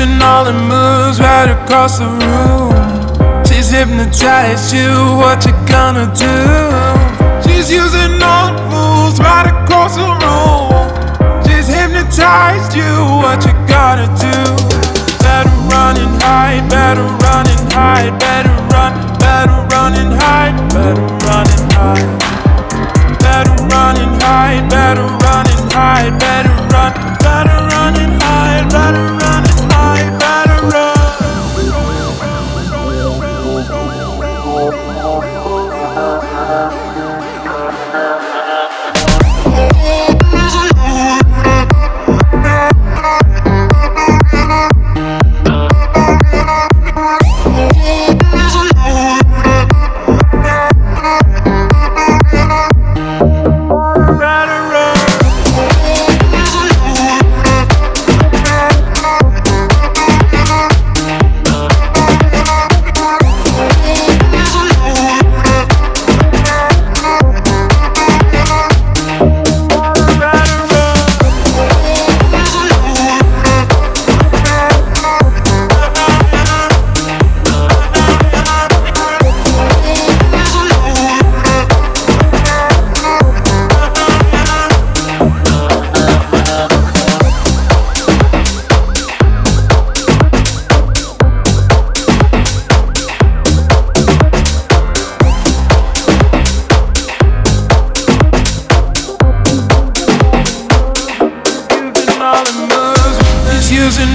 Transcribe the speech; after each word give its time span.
Using 0.00 0.22
all 0.22 0.46
the 0.46 0.54
moves 0.54 1.20
right 1.20 1.50
across 1.50 1.98
the 1.98 2.08
room. 2.08 2.72
She's 3.44 3.68
hypnotized 3.68 4.72
you, 4.72 4.88
what 5.20 5.44
you 5.44 5.52
gonna 5.68 6.08
do? 6.16 6.40
She's 7.44 7.70
using 7.70 8.16
all 8.24 8.48
the 8.48 8.64
moves 8.72 9.20
right 9.20 9.44
across 9.44 9.96
the 10.00 10.08
room. 10.24 10.88
She's 11.44 11.68
hypnotized 11.68 12.72
you, 12.72 12.88
what 13.20 13.44
you 13.44 13.52
gotta 13.68 14.08
do? 14.16 14.40
Better 15.20 15.52
run 15.68 16.00
and 16.00 16.16
hide, 16.22 16.64
better 16.70 17.04
run 17.04 17.44
and 17.44 17.70
hide, 17.70 18.18
better 18.18 18.56
run, 18.72 18.96
better 19.20 19.60
run 19.68 19.92
and 20.00 20.14
hide, 20.16 20.56
better 20.72 21.04
run 21.28 21.44
and 21.44 21.72
hide. 21.76 23.20
Better 23.20 23.52
run 23.68 24.00
and 24.00 24.16
hide, 24.22 24.64
better 24.70 25.04
run 25.04 25.44
and 25.44 25.72
hide, 25.74 26.18
better 26.18 26.56
run 26.72 27.19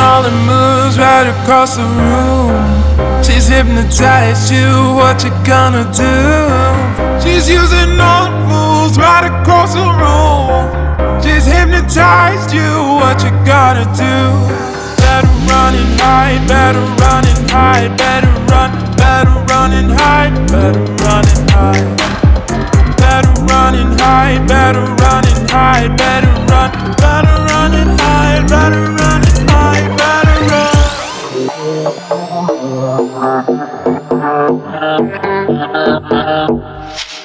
all 0.00 0.22
the 0.22 0.30
moves 0.30 0.98
right 0.98 1.26
across 1.26 1.76
the 1.76 1.82
room. 1.82 2.54
She's 3.22 3.48
hypnotized 3.48 4.50
you, 4.50 4.94
what 4.94 5.22
you 5.24 5.30
gonna 5.44 5.84
do? 5.92 6.16
She's 7.22 7.48
using 7.48 7.98
all 8.00 8.30
the 8.30 8.38
moves 8.46 8.96
right 8.98 9.26
across 9.26 9.74
the 9.74 9.86
room. 10.00 10.70
She's 11.22 11.44
hypnotized 11.44 12.52
you, 12.52 12.70
what 13.00 13.22
you 13.22 13.30
gotta 13.44 13.84
do? 13.98 14.16
Better 15.02 15.34
run 15.50 15.74
and 15.74 16.00
hide, 16.00 16.46
better 16.46 16.84
run 17.02 17.24
and 17.26 17.50
hide, 17.50 17.96
better 17.98 18.32
run, 18.50 18.70
better 18.96 19.36
run 19.50 19.72
and 19.72 19.90
hide, 19.90 20.34
better 20.46 20.84
run 21.02 21.24
and 21.34 21.50
hide. 21.50 21.88
Better 22.98 23.34
run 23.50 23.74
and 23.74 24.00
hide, 24.00 24.46
better 24.46 24.84
run 25.02 25.24
and 25.26 25.50
hide, 25.50 25.96
better 25.96 26.34
run, 26.50 26.68
Uh, 34.68 35.00
uh, 35.22 36.00
uh, 36.10 36.52
uh. 36.52 37.17